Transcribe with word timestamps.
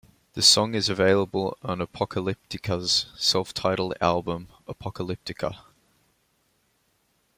The 0.33 0.41
song 0.41 0.73
is 0.73 0.89
available 0.89 1.55
on 1.61 1.77
Apocalyptica's 1.77 3.05
self-titled 3.15 3.93
album, 4.01 4.47
"Apocalyptica". 4.67 5.59